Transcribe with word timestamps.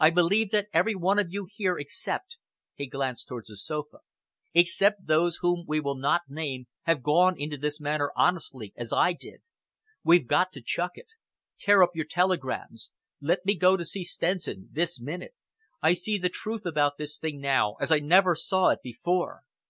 I 0.00 0.10
believe 0.10 0.50
that 0.50 0.66
every 0.72 0.96
one 0.96 1.20
of 1.20 1.30
you 1.32 1.46
here 1.48 1.78
except" 1.78 2.34
he 2.74 2.88
glanced 2.88 3.28
towards 3.28 3.46
the 3.50 3.56
sofa 3.56 3.98
"except 4.52 5.06
those 5.06 5.36
whom 5.42 5.64
we 5.64 5.78
will 5.78 5.94
not 5.94 6.22
name 6.28 6.66
have 6.86 7.04
gone 7.04 7.38
into 7.38 7.56
this 7.56 7.78
matter 7.80 8.10
honestly, 8.16 8.72
as 8.76 8.92
I 8.92 9.12
did. 9.12 9.42
We've 10.02 10.26
got 10.26 10.50
to 10.54 10.60
chuck 10.60 10.96
it. 10.96 11.12
Tear 11.56 11.84
up 11.84 11.94
your 11.94 12.06
telegrams. 12.06 12.90
Let 13.20 13.46
me 13.46 13.54
go 13.54 13.76
to 13.76 13.84
see 13.84 14.02
Stenson 14.02 14.70
this 14.72 15.00
minute. 15.00 15.36
I 15.80 15.92
see 15.92 16.18
the 16.18 16.28
truth 16.28 16.66
about 16.66 16.98
this 16.98 17.16
thing 17.16 17.40
now 17.40 17.76
as 17.80 17.92
I 17.92 18.00
never 18.00 18.34
saw 18.34 18.70
it 18.70 18.80
before. 18.82 19.42